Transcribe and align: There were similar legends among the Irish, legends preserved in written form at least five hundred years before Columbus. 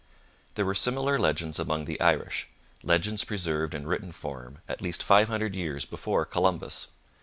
There 0.55 0.65
were 0.65 0.73
similar 0.73 1.19
legends 1.19 1.59
among 1.59 1.85
the 1.85 2.01
Irish, 2.01 2.49
legends 2.81 3.23
preserved 3.23 3.75
in 3.75 3.85
written 3.85 4.11
form 4.11 4.57
at 4.67 4.81
least 4.81 5.03
five 5.03 5.27
hundred 5.27 5.53
years 5.53 5.85
before 5.85 6.25
Columbus. 6.25 6.87